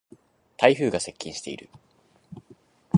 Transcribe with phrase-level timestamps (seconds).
[0.57, 1.69] 台風が接近している。